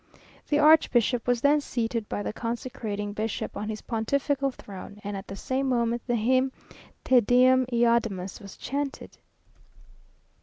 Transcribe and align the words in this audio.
The 0.49 0.57
archbishop 0.57 1.27
was 1.27 1.41
then 1.41 1.61
seated 1.61 2.09
by 2.09 2.23
the 2.23 2.33
consecrating 2.33 3.13
bishop 3.13 3.55
on 3.55 3.69
his 3.69 3.83
pontifical 3.83 4.49
throne, 4.49 4.99
and 5.03 5.15
at 5.15 5.27
the 5.27 5.35
same 5.35 5.69
moment, 5.69 6.01
the 6.07 6.15
hymn 6.15 6.51
"Te 7.03 7.21
Deum 7.21 7.67
Iaudamus" 7.71 8.39
was 8.41 8.57
chanted. 8.57 9.19